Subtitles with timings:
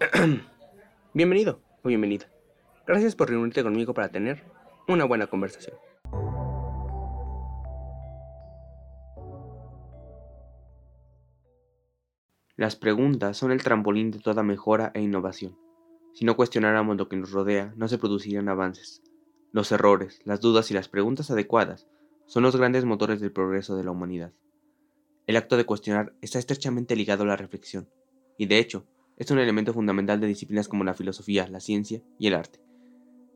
[1.12, 2.24] Bienvenido o bienvenida.
[2.86, 4.42] Gracias por reunirte conmigo para tener
[4.88, 5.76] una buena conversación.
[12.56, 15.58] Las preguntas son el trampolín de toda mejora e innovación.
[16.14, 19.02] Si no cuestionáramos lo que nos rodea, no se producirían avances.
[19.52, 21.88] Los errores, las dudas y las preguntas adecuadas
[22.24, 24.32] son los grandes motores del progreso de la humanidad.
[25.26, 27.90] El acto de cuestionar está estrechamente ligado a la reflexión,
[28.38, 28.86] y de hecho,
[29.20, 32.58] es un elemento fundamental de disciplinas como la filosofía, la ciencia y el arte.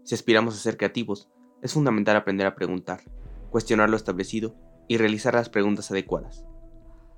[0.03, 1.29] Si aspiramos a ser creativos,
[1.61, 3.03] es fundamental aprender a preguntar,
[3.51, 4.57] cuestionar lo establecido
[4.89, 6.47] y realizar las preguntas adecuadas.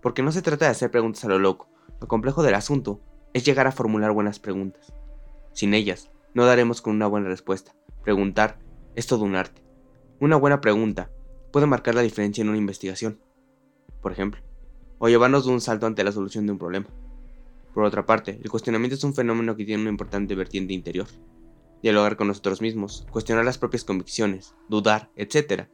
[0.02, 1.70] Porque no se trata de hacer preguntas a lo loco,
[2.00, 3.00] lo complejo del asunto
[3.34, 4.92] es llegar a formular buenas preguntas.
[5.52, 7.72] Sin ellas, no daremos con una buena respuesta.
[8.02, 8.58] Preguntar
[8.96, 9.62] es todo un arte.
[10.18, 11.12] Una buena pregunta
[11.52, 13.20] puede marcar la diferencia en una investigación,
[14.02, 14.42] por ejemplo,
[14.98, 16.88] o llevarnos de un salto ante la solución de un problema.
[17.77, 21.09] Por otra parte, el cuestionamiento es un fenómeno que tiene una importante vertiente interior.
[21.82, 25.65] Dialogar con nosotros mismos, cuestionar las propias convicciones, dudar, etc.,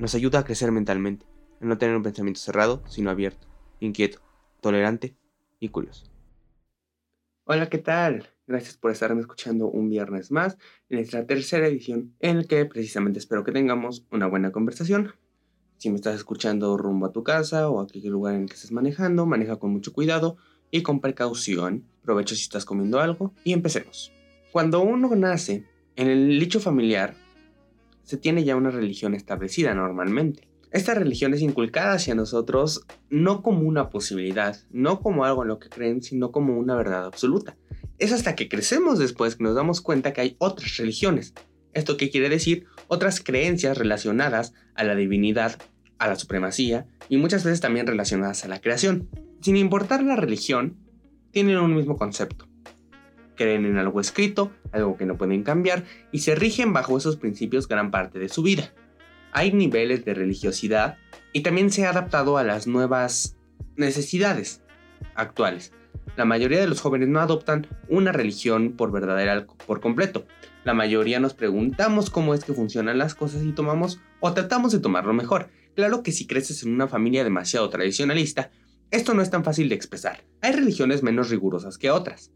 [0.00, 1.26] nos ayuda a crecer mentalmente,
[1.60, 3.46] a no tener un pensamiento cerrado, sino abierto,
[3.78, 4.18] inquieto,
[4.60, 5.16] tolerante
[5.60, 6.06] y curioso.
[7.44, 8.30] Hola, ¿qué tal?
[8.48, 13.20] Gracias por estarme escuchando un viernes más en nuestra tercera edición en el que precisamente
[13.20, 15.12] espero que tengamos una buena conversación.
[15.76, 18.54] Si me estás escuchando rumbo a tu casa o a aquel lugar en el que
[18.54, 20.36] estés manejando, maneja con mucho cuidado
[20.70, 21.84] y con precaución.
[22.02, 24.12] Provecho si estás comiendo algo y empecemos.
[24.52, 25.64] Cuando uno nace,
[25.96, 27.16] en el licho familiar
[28.02, 30.48] se tiene ya una religión establecida normalmente.
[30.70, 35.58] Esta religión es inculcada hacia nosotros no como una posibilidad, no como algo en lo
[35.58, 37.56] que creen, sino como una verdad absoluta.
[37.98, 41.32] Es hasta que crecemos después que nos damos cuenta que hay otras religiones.
[41.72, 42.66] ¿Esto qué quiere decir?
[42.88, 45.58] Otras creencias relacionadas a la divinidad,
[45.98, 49.08] a la supremacía y muchas veces también relacionadas a la creación
[49.44, 50.78] sin importar la religión,
[51.30, 52.48] tienen un mismo concepto.
[53.36, 57.68] Creen en algo escrito, algo que no pueden cambiar, y se rigen bajo esos principios
[57.68, 58.72] gran parte de su vida.
[59.32, 60.96] Hay niveles de religiosidad
[61.34, 63.36] y también se ha adaptado a las nuevas
[63.76, 64.62] necesidades
[65.14, 65.74] actuales.
[66.16, 70.24] La mayoría de los jóvenes no adoptan una religión por verdadera por completo.
[70.64, 74.78] La mayoría nos preguntamos cómo es que funcionan las cosas y tomamos o tratamos de
[74.78, 75.50] tomarlo mejor.
[75.74, 78.50] Claro que si creces en una familia demasiado tradicionalista,
[78.94, 80.24] esto no es tan fácil de expresar.
[80.40, 82.30] Hay religiones menos rigurosas que otras.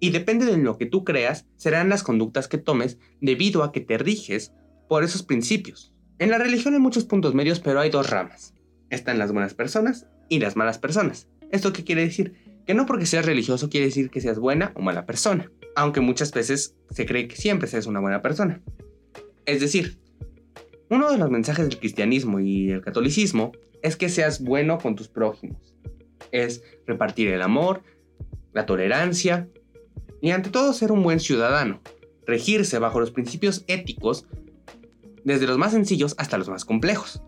[0.00, 3.80] Y depende de lo que tú creas, serán las conductas que tomes debido a que
[3.80, 4.52] te riges
[4.88, 5.94] por esos principios.
[6.18, 8.52] En la religión hay muchos puntos medios, pero hay dos ramas.
[8.90, 11.28] Están las buenas personas y las malas personas.
[11.52, 12.34] ¿Esto qué quiere decir?
[12.66, 16.32] Que no porque seas religioso quiere decir que seas buena o mala persona, aunque muchas
[16.32, 18.60] veces se cree que siempre seas una buena persona.
[19.46, 20.00] Es decir,
[20.90, 25.08] uno de los mensajes del cristianismo y el catolicismo es que seas bueno con tus
[25.08, 25.72] prójimos
[26.32, 27.82] es repartir el amor,
[28.52, 29.48] la tolerancia
[30.20, 31.80] y ante todo ser un buen ciudadano,
[32.26, 34.26] regirse bajo los principios éticos
[35.24, 37.22] desde los más sencillos hasta los más complejos.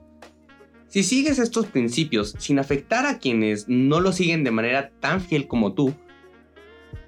[0.88, 5.48] Si sigues estos principios sin afectar a quienes no lo siguen de manera tan fiel
[5.48, 5.94] como tú,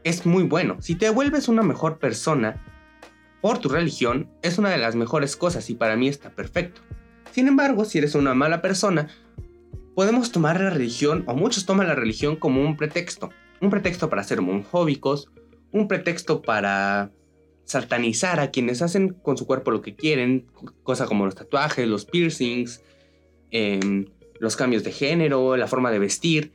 [0.02, 0.76] es muy bueno.
[0.80, 2.64] Si te vuelves una mejor persona
[3.40, 6.80] por tu religión, es una de las mejores cosas y para mí está perfecto.
[7.36, 9.08] Sin embargo, si eres una mala persona,
[9.94, 13.28] podemos tomar la religión, o muchos toman la religión como un pretexto.
[13.60, 15.30] Un pretexto para ser monjóbicos,
[15.70, 17.12] un pretexto para
[17.66, 20.46] satanizar a quienes hacen con su cuerpo lo que quieren,
[20.82, 22.80] cosas como los tatuajes, los piercings,
[23.50, 24.06] em,
[24.40, 26.54] los cambios de género, la forma de vestir.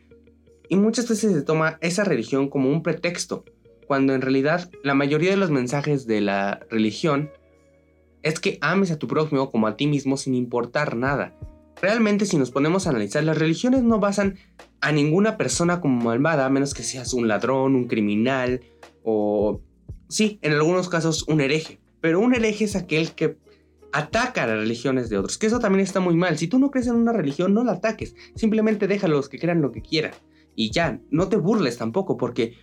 [0.67, 3.45] Y muchas veces se toma esa religión como un pretexto,
[3.85, 7.29] cuando en realidad la mayoría de los mensajes de la religión
[8.23, 11.33] es que ames a tu prójimo como a ti mismo sin importar nada.
[11.81, 14.37] Realmente si nos ponemos a analizar, las religiones no basan
[14.81, 18.61] a ninguna persona como malvada, a menos que seas un ladrón, un criminal
[19.03, 19.61] o,
[20.07, 21.79] sí, en algunos casos un hereje.
[21.99, 23.37] Pero un hereje es aquel que
[23.93, 26.37] ataca a las religiones de otros, que eso también está muy mal.
[26.37, 29.71] Si tú no crees en una religión, no la ataques, simplemente déjalos que crean lo
[29.71, 30.13] que quieran.
[30.55, 32.55] Y ya, no te burles tampoco, porque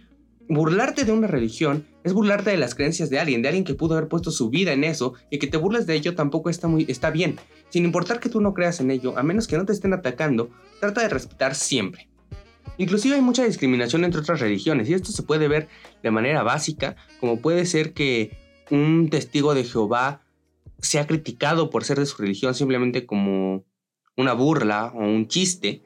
[0.49, 3.94] burlarte de una religión es burlarte de las creencias de alguien, de alguien que pudo
[3.94, 6.87] haber puesto su vida en eso y que te burles de ello tampoco está muy
[6.88, 7.38] está bien.
[7.69, 10.50] Sin importar que tú no creas en ello, a menos que no te estén atacando,
[10.81, 12.08] trata de respetar siempre.
[12.78, 15.69] Inclusive hay mucha discriminación entre otras religiones y esto se puede ver
[16.02, 18.37] de manera básica, como puede ser que
[18.70, 20.22] un testigo de Jehová
[20.81, 23.64] sea criticado por ser de su religión simplemente como
[24.16, 25.82] una burla o un chiste,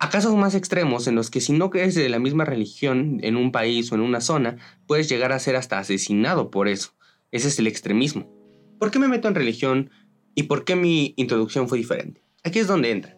[0.00, 3.36] a casos más extremos en los que si no crees de la misma religión en
[3.36, 4.56] un país o en una zona,
[4.86, 6.92] puedes llegar a ser hasta asesinado por eso.
[7.32, 8.32] Ese es el extremismo.
[8.78, 9.90] ¿Por qué me meto en religión
[10.34, 12.22] y por qué mi introducción fue diferente?
[12.44, 13.16] Aquí es donde entra.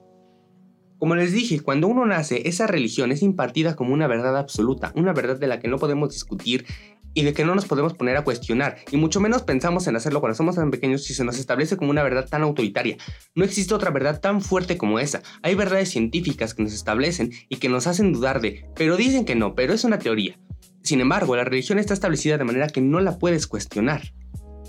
[0.98, 5.12] Como les dije, cuando uno nace, esa religión es impartida como una verdad absoluta, una
[5.12, 6.66] verdad de la que no podemos discutir
[7.14, 10.20] y de que no nos podemos poner a cuestionar, y mucho menos pensamos en hacerlo
[10.20, 12.96] cuando somos tan pequeños si se nos establece como una verdad tan autoritaria.
[13.34, 15.22] No existe otra verdad tan fuerte como esa.
[15.42, 19.34] Hay verdades científicas que nos establecen y que nos hacen dudar de, pero dicen que
[19.34, 20.38] no, pero es una teoría.
[20.82, 24.14] Sin embargo, la religión está establecida de manera que no la puedes cuestionar.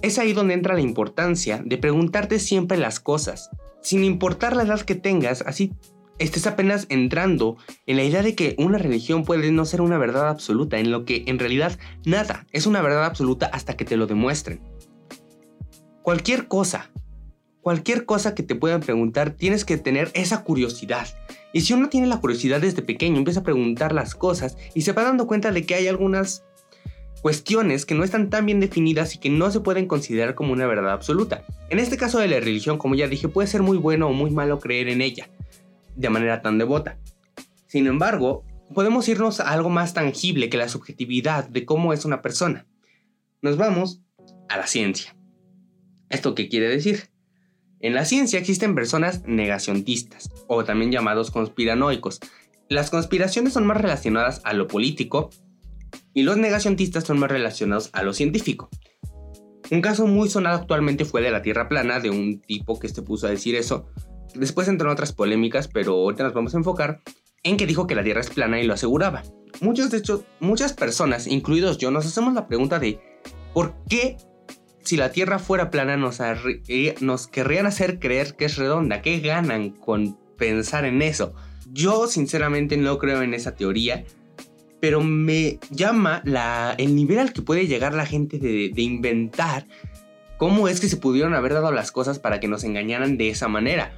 [0.02, 3.50] Es ahí donde entra la importancia de preguntarte siempre las cosas,
[3.82, 5.74] sin importar la edad que tengas, así
[6.22, 7.58] estés apenas entrando
[7.88, 11.04] en la idea de que una religión puede no ser una verdad absoluta, en lo
[11.04, 14.62] que en realidad nada es una verdad absoluta hasta que te lo demuestren.
[16.04, 16.92] Cualquier cosa,
[17.62, 21.08] cualquier cosa que te puedan preguntar, tienes que tener esa curiosidad.
[21.54, 24.94] Y si uno tiene la curiosidad desde pequeño, empieza a preguntar las cosas y se
[24.94, 26.44] va dando cuenta de que hay algunas
[27.24, 30.68] cuestiones que no están tan bien definidas y que no se pueden considerar como una
[30.68, 31.44] verdad absoluta.
[31.70, 34.32] En este caso de la religión, como ya dije, puede ser muy bueno o muy
[34.32, 35.30] malo creer en ella
[35.96, 37.00] de manera tan devota.
[37.68, 42.22] Sin embargo, podemos irnos a algo más tangible que la subjetividad de cómo es una
[42.22, 42.66] persona.
[43.42, 44.02] Nos vamos
[44.50, 45.16] a la ciencia.
[46.10, 47.10] ¿Esto qué quiere decir?
[47.80, 52.20] En la ciencia existen personas negacionistas, o también llamados conspiranoicos.
[52.70, 55.30] Las conspiraciones son más relacionadas a lo político
[56.14, 58.70] y los negacionistas son más relacionados a lo científico.
[59.72, 63.02] Un caso muy sonado actualmente fue de la Tierra plana, de un tipo que se
[63.02, 63.88] puso a decir eso,
[64.36, 67.02] Después entran otras polémicas, pero ahorita nos vamos a enfocar
[67.44, 69.24] en que dijo que la Tierra es plana y lo aseguraba.
[69.60, 73.00] Muchos, de hecho, muchas personas, incluidos yo, nos hacemos la pregunta de
[73.54, 74.18] ¿por qué
[74.84, 76.96] si la Tierra fuera plana nos, eh,
[77.32, 79.02] querrían hacer creer que es redonda?
[79.02, 81.34] ¿Qué ganan con pensar en eso?
[81.72, 84.04] Yo sinceramente no creo en esa teoría,
[84.80, 89.68] pero me llama la, el nivel al que puede llegar la gente de inventar
[90.42, 93.48] cómo es que se pudieron haber dado las cosas para que nos engañaran de esa
[93.48, 93.94] manera.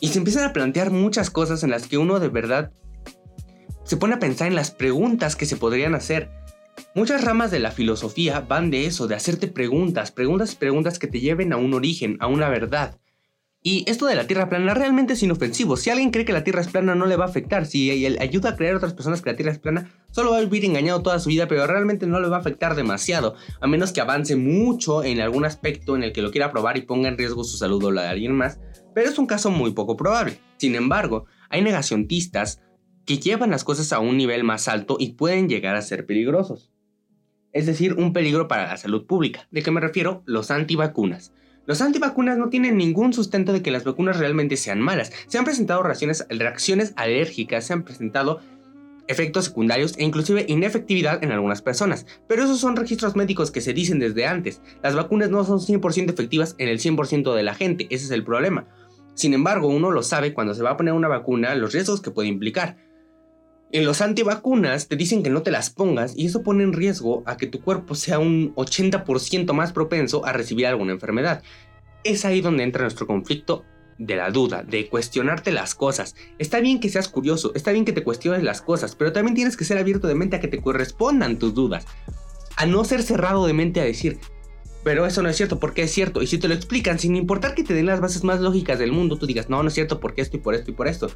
[0.00, 2.72] Y se empiezan a plantear muchas cosas en las que uno de verdad
[3.84, 6.30] se pone a pensar en las preguntas que se podrían hacer.
[6.94, 11.06] Muchas ramas de la filosofía van de eso, de hacerte preguntas, preguntas y preguntas que
[11.06, 12.98] te lleven a un origen, a una verdad.
[13.62, 15.76] Y esto de la Tierra plana realmente es inofensivo.
[15.76, 17.66] Si alguien cree que la Tierra es plana no le va a afectar.
[17.66, 20.40] Si ayuda a creer a otras personas que la Tierra es plana, solo va a
[20.40, 23.34] vivir engañado toda su vida, pero realmente no le va a afectar demasiado.
[23.60, 26.82] A menos que avance mucho en algún aspecto en el que lo quiera probar y
[26.82, 28.60] ponga en riesgo su salud o la de alguien más
[28.98, 30.40] pero es un caso muy poco probable.
[30.56, 32.60] Sin embargo, hay negacionistas
[33.06, 36.72] que llevan las cosas a un nivel más alto y pueden llegar a ser peligrosos.
[37.52, 39.46] Es decir, un peligro para la salud pública.
[39.52, 40.24] ¿De qué me refiero?
[40.26, 41.32] Los antivacunas.
[41.64, 45.12] Los antivacunas no tienen ningún sustento de que las vacunas realmente sean malas.
[45.28, 48.40] Se han presentado reacciones, reacciones alérgicas, se han presentado
[49.06, 52.04] efectos secundarios e inclusive inefectividad en algunas personas.
[52.28, 54.60] Pero esos son registros médicos que se dicen desde antes.
[54.82, 58.24] Las vacunas no son 100% efectivas en el 100% de la gente, ese es el
[58.24, 58.66] problema.
[59.18, 62.12] Sin embargo, uno lo sabe cuando se va a poner una vacuna, los riesgos que
[62.12, 62.76] puede implicar.
[63.72, 67.24] En los antivacunas te dicen que no te las pongas y eso pone en riesgo
[67.26, 71.42] a que tu cuerpo sea un 80% más propenso a recibir alguna enfermedad.
[72.04, 73.64] Es ahí donde entra nuestro conflicto
[73.98, 76.14] de la duda, de cuestionarte las cosas.
[76.38, 79.56] Está bien que seas curioso, está bien que te cuestiones las cosas, pero también tienes
[79.56, 81.86] que ser abierto de mente a que te correspondan tus dudas.
[82.56, 84.20] A no ser cerrado de mente a decir,
[84.88, 86.22] pero eso no es cierto, porque es cierto.
[86.22, 88.90] Y si te lo explican, sin importar que te den las bases más lógicas del
[88.90, 91.10] mundo, tú digas, no, no es cierto, porque esto y por esto y por esto.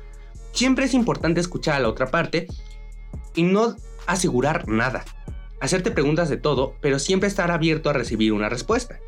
[0.53, 2.49] Siempre es importante escuchar a la otra parte
[3.35, 3.75] y no
[4.07, 5.07] asegurar nada.
[5.59, 9.01] Hacerte preguntas de todo, pero siempre estar abierto a recibir una respuesta.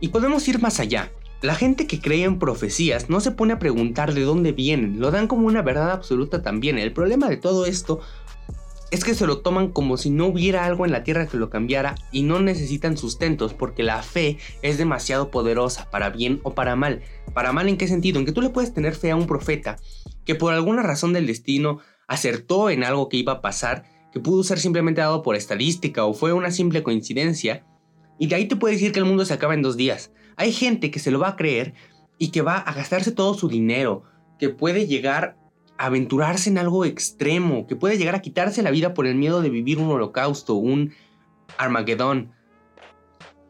[0.00, 1.12] Y podemos ir más allá.
[1.40, 5.12] La gente que cree en profecías no se pone a preguntar de dónde vienen, lo
[5.12, 6.76] dan como una verdad absoluta también.
[6.76, 8.00] El problema de todo esto
[8.90, 11.50] es que se lo toman como si no hubiera algo en la tierra que lo
[11.50, 16.76] cambiara y no necesitan sustentos porque la fe es demasiado poderosa, para bien o para
[16.76, 17.02] mal.
[17.34, 18.18] ¿Para mal en qué sentido?
[18.18, 19.76] En que tú le puedes tener fe a un profeta
[20.24, 24.42] que por alguna razón del destino acertó en algo que iba a pasar, que pudo
[24.44, 27.64] ser simplemente dado por estadística o fue una simple coincidencia,
[28.18, 30.12] y de ahí te puede decir que el mundo se acaba en dos días.
[30.36, 31.74] Hay gente que se lo va a creer
[32.18, 34.04] y que va a gastarse todo su dinero,
[34.38, 35.36] que puede llegar
[35.78, 39.50] aventurarse en algo extremo, que puede llegar a quitarse la vida por el miedo de
[39.50, 40.92] vivir un holocausto, un
[41.58, 42.32] Armagedón.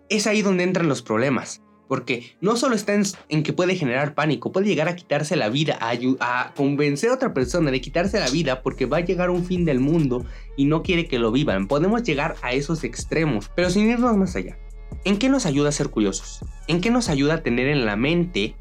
[0.09, 2.95] Es ahí donde entran los problemas, porque no solo está
[3.29, 7.15] en, que puede generar pánico, puede llegar a quitarse la vida, a, a convencer a
[7.15, 10.25] otra persona de quitarse la vida porque va a llegar un fin del mundo
[10.57, 11.69] y no quiere que lo vivan.
[11.69, 14.59] Podemos llegar a esos extremos, pero sin irnos más allá.
[15.05, 16.45] ¿En qué nos ayuda a ser curiosos?
[16.69, 18.57] ¿En qué nos ayuda a tener en la mente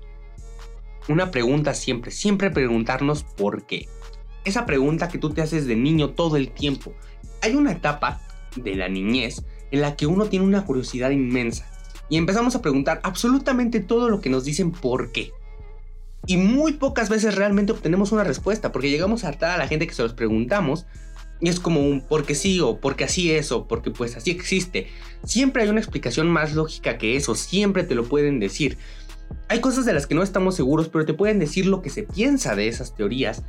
[1.08, 3.88] una pregunta siempre, siempre preguntarnos por qué.
[4.44, 6.94] Esa pregunta que tú te haces de niño todo el tiempo.
[7.42, 8.22] Hay una etapa
[8.56, 11.66] de la niñez en la que uno tiene una curiosidad inmensa
[12.10, 15.32] y empezamos a preguntar absolutamente todo lo que nos dicen por qué.
[16.28, 19.88] Y muy pocas veces realmente obtenemos una respuesta, porque llegamos a hartar a la gente
[19.88, 20.86] que se los preguntamos
[21.42, 24.88] y es como un porque sí o porque así es o porque pues así existe.
[25.24, 28.78] Siempre hay una explicación más lógica que eso, siempre te lo pueden decir.
[29.48, 32.03] Hay cosas de las que no estamos seguros, pero te pueden decir lo que se
[32.03, 33.44] piensa de esas teorías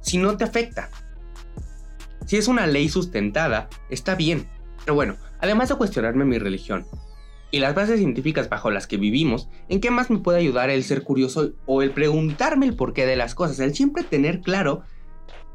[0.00, 0.90] si no te afecta.
[2.26, 4.48] Si es una ley sustentada, está bien.
[4.84, 6.86] Pero bueno, además de cuestionarme mi religión
[7.50, 10.84] y las bases científicas bajo las que vivimos, ¿en qué más me puede ayudar el
[10.84, 13.58] ser curioso o el preguntarme el porqué de las cosas?
[13.58, 14.82] El siempre tener claro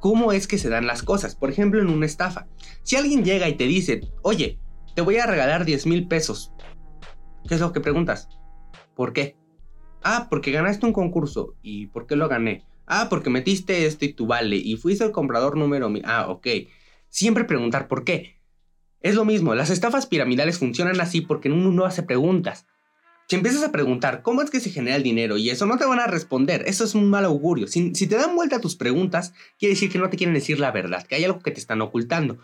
[0.02, 1.36] cómo es que se dan las cosas.
[1.36, 2.48] Por ejemplo, en una estafa.
[2.84, 4.60] Si alguien llega y te dice, oye,
[4.94, 6.52] te voy a regalar 10 mil pesos.
[7.48, 8.28] ¿Qué es lo que preguntas?
[8.96, 9.38] ¿Por qué?
[10.04, 11.56] Ah, porque ganaste un concurso.
[11.62, 12.64] ¿Y por qué lo gané?
[12.86, 14.58] Ah, porque metiste esto y tu vale.
[14.58, 15.92] Y fuiste el comprador número...
[16.04, 16.48] Ah, ok.
[17.10, 18.36] Siempre preguntar por qué.
[19.02, 22.66] Es lo mismo, las estafas piramidales funcionan así porque uno no hace preguntas.
[23.28, 25.86] Si empiezas a preguntar cómo es que se genera el dinero y eso no te
[25.86, 27.68] van a responder, eso es un mal augurio.
[27.68, 30.60] Si, si, te dan vuelta a tus preguntas, quiere decir que no te quieren decir
[30.60, 32.40] la verdad, que hay algo que te están ocultando.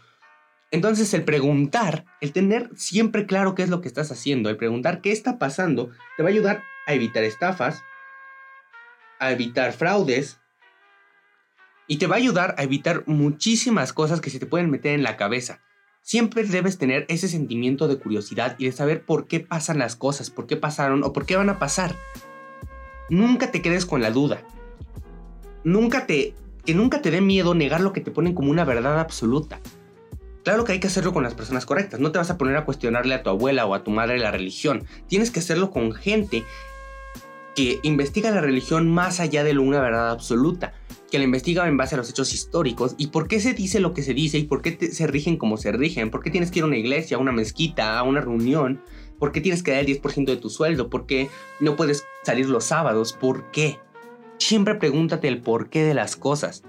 [0.72, 5.02] Entonces el preguntar, el tener siempre claro qué es lo que estás haciendo, el preguntar
[5.02, 7.84] qué está pasando, te va a ayudar a evitar estafas,
[9.20, 10.40] a evitar fraudes
[11.88, 15.04] y te va a ayudar a evitar muchísimas cosas que se te pueden meter en
[15.04, 15.62] la cabeza.
[16.02, 20.30] Siempre debes tener ese sentimiento de curiosidad y de saber por qué pasan las cosas,
[20.30, 21.96] por qué pasaron o por qué van a pasar.
[23.10, 24.42] Nunca te quedes con la duda.
[25.64, 26.34] Nunca te
[26.66, 29.60] que nunca te dé miedo negar lo que te ponen como una verdad absoluta.
[30.44, 32.66] Claro que hay que hacerlo con las personas correctas, no te vas a poner a
[32.66, 36.44] cuestionarle a tu abuela o a tu madre la religión, tienes que hacerlo con gente
[37.56, 40.74] que investiga la religión más allá de una verdad absoluta,
[41.12, 43.94] que la investiga en base a los hechos históricos y por qué se dice lo
[43.94, 46.60] que se dice y por qué se rigen como se rigen, por qué tienes que
[46.60, 48.82] ir a una iglesia, a una mezquita, a una reunión,
[49.20, 51.30] por qué tienes que dar el 10% de tu sueldo, por qué
[51.60, 53.80] no puedes salir los sábados, por qué.
[54.38, 56.64] Siempre pregúntate el porqué de las cosas.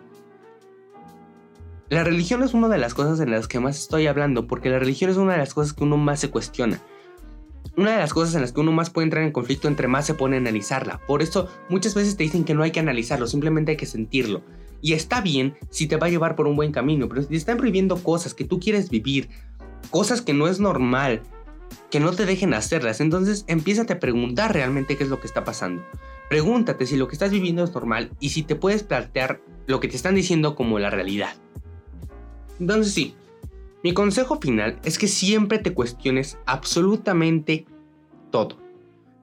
[1.88, 4.78] La religión es una de las cosas en las que más estoy hablando, porque la
[4.78, 6.80] religión es una de las cosas que uno más se cuestiona.
[7.76, 10.06] Una de las cosas en las que uno más puede entrar en conflicto entre más
[10.06, 11.00] se pone a analizarla.
[11.06, 14.42] Por eso muchas veces te dicen que no hay que analizarlo, simplemente hay que sentirlo.
[14.82, 17.36] Y está bien si te va a llevar por un buen camino, pero si te
[17.36, 19.28] están prohibiendo cosas que tú quieres vivir,
[19.90, 21.22] cosas que no es normal,
[21.90, 25.44] que no te dejen hacerlas, entonces empiézate a preguntar realmente qué es lo que está
[25.44, 25.82] pasando.
[26.28, 29.88] Pregúntate si lo que estás viviendo es normal y si te puedes plantear lo que
[29.88, 31.34] te están diciendo como la realidad.
[32.58, 33.14] Entonces sí,
[33.82, 37.66] mi consejo final es que siempre te cuestiones absolutamente
[38.30, 38.58] todo.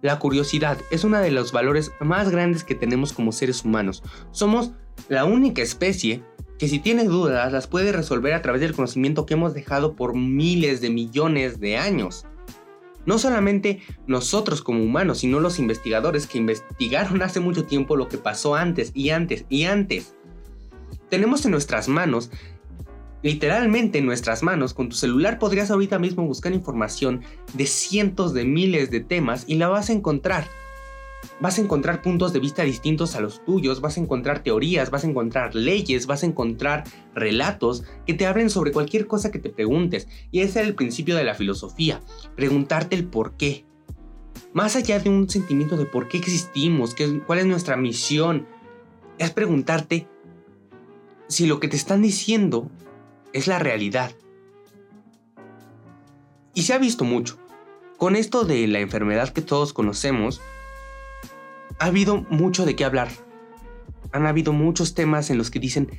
[0.01, 4.03] La curiosidad es uno de los valores más grandes que tenemos como seres humanos.
[4.31, 4.71] Somos
[5.07, 6.23] la única especie
[6.57, 10.15] que si tiene dudas las puede resolver a través del conocimiento que hemos dejado por
[10.15, 12.25] miles de millones de años.
[13.05, 18.17] No solamente nosotros como humanos, sino los investigadores que investigaron hace mucho tiempo lo que
[18.17, 20.15] pasó antes y antes y antes.
[21.09, 22.29] Tenemos en nuestras manos
[23.21, 27.21] literalmente en nuestras manos, con tu celular podrías ahorita mismo buscar información
[27.53, 30.47] de cientos de miles de temas y la vas a encontrar.
[31.41, 35.03] Vas a encontrar puntos de vista distintos a los tuyos, vas a encontrar teorías, vas
[35.03, 39.49] a encontrar leyes, vas a encontrar relatos que te hablen sobre cualquier cosa que te
[39.49, 40.07] preguntes.
[40.31, 42.01] Y ese es el principio de la filosofía,
[42.35, 43.65] preguntarte el por qué.
[44.53, 48.47] Más allá de un sentimiento de por qué existimos, qué, cuál es nuestra misión,
[49.17, 50.07] es preguntarte
[51.27, 52.71] si lo que te están diciendo
[53.33, 54.11] es la realidad.
[56.53, 57.37] Y se ha visto mucho.
[57.97, 60.41] Con esto de la enfermedad que todos conocemos,
[61.79, 63.09] ha habido mucho de qué hablar.
[64.11, 65.89] Han habido muchos temas en los que dicen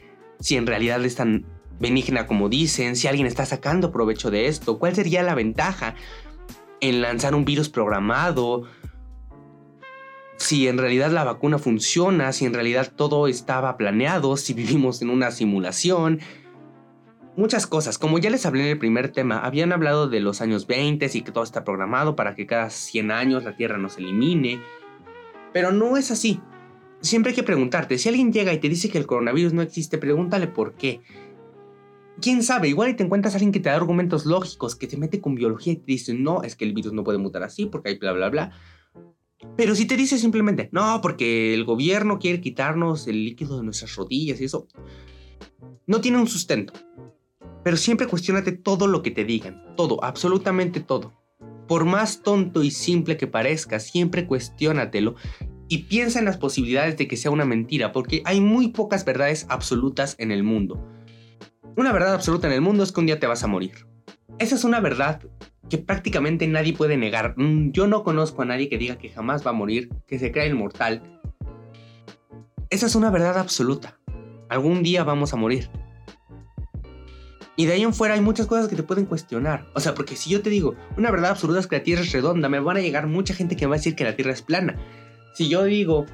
[0.41, 1.47] si en realidad es tan
[1.79, 5.95] benigna como dicen, si alguien está sacando provecho de esto, cuál sería la ventaja
[6.81, 8.65] en lanzar un virus programado,
[10.37, 15.11] si en realidad la vacuna funciona, si en realidad todo estaba planeado, si vivimos en
[15.11, 16.21] una simulación,
[17.37, 17.99] muchas cosas.
[17.99, 21.23] Como ya les hablé en el primer tema, habían hablado de los años 20 y
[21.23, 24.61] que todo está programado para que cada 100 años la Tierra nos elimine.
[25.53, 26.41] Pero no es así.
[27.01, 29.97] Siempre hay que preguntarte, si alguien llega y te dice que el coronavirus no existe,
[29.97, 31.01] pregúntale por qué.
[32.21, 32.69] ¿Quién sabe?
[32.69, 35.35] Igual y te encuentras a alguien que te da argumentos lógicos, que te mete con
[35.35, 37.99] biología y te dice, no, es que el virus no puede mutar así porque hay
[37.99, 38.53] bla, bla, bla.
[39.57, 43.97] Pero si te dice simplemente, no, porque el gobierno quiere quitarnos el líquido de nuestras
[43.97, 44.69] rodillas y eso,
[45.87, 46.75] no tiene un sustento.
[47.62, 51.12] Pero siempre cuestionate todo lo que te digan, todo, absolutamente todo.
[51.69, 55.14] Por más tonto y simple que parezca, siempre cuestiónatelo
[55.69, 59.47] y piensa en las posibilidades de que sea una mentira, porque hay muy pocas verdades
[59.49, 60.85] absolutas en el mundo.
[61.76, 63.87] Una verdad absoluta en el mundo es que un día te vas a morir.
[64.40, 65.23] Esa es una verdad
[65.69, 67.35] que prácticamente nadie puede negar.
[67.37, 70.33] Mm, yo no conozco a nadie que diga que jamás va a morir, que se
[70.33, 71.21] crea inmortal.
[72.69, 74.00] esa es una verdad absoluta.
[74.49, 75.71] Algún día vamos a morir.
[77.61, 79.67] Y de ahí en fuera hay muchas cosas que te pueden cuestionar.
[79.75, 82.11] O sea, porque si yo te digo, una verdad absoluta es que la Tierra es
[82.11, 84.33] redonda, me van a llegar mucha gente que me va a decir que la Tierra
[84.33, 84.79] es plana.
[85.35, 86.07] Si yo digo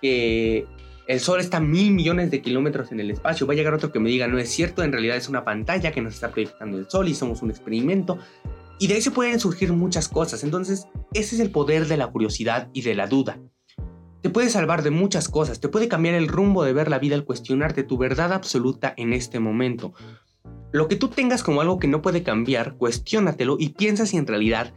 [0.00, 0.66] que
[1.06, 3.92] el Sol está a mil millones de kilómetros en el espacio, va a llegar otro
[3.92, 6.78] que me diga, no es cierto, en realidad es una pantalla que nos está proyectando
[6.78, 8.18] el Sol y somos un experimento.
[8.78, 10.44] Y de ahí se pueden surgir muchas cosas.
[10.44, 13.38] Entonces, ese es el poder de la curiosidad y de la duda.
[14.22, 17.16] Te puede salvar de muchas cosas, te puede cambiar el rumbo de ver la vida
[17.16, 19.92] al cuestionarte tu verdad absoluta en este momento.
[20.74, 24.26] Lo que tú tengas como algo que no puede cambiar, cuestiónatelo y piensa si en
[24.26, 24.74] realidad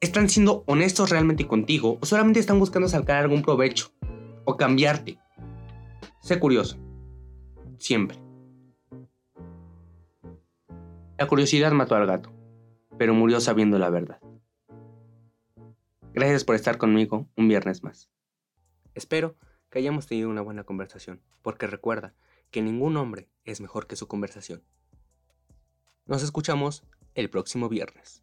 [0.00, 3.92] están siendo honestos realmente contigo o solamente están buscando sacar algún provecho
[4.44, 5.20] o cambiarte.
[6.20, 6.78] Sé curioso.
[7.78, 8.18] Siempre.
[11.16, 12.32] La curiosidad mató al gato,
[12.98, 14.18] pero murió sabiendo la verdad.
[16.12, 18.10] Gracias por estar conmigo un viernes más.
[18.96, 19.36] Espero
[19.70, 22.16] que hayamos tenido una buena conversación, porque recuerda
[22.50, 24.64] que ningún hombre es mejor que su conversación.
[26.08, 26.84] Nos escuchamos
[27.14, 28.22] el próximo viernes.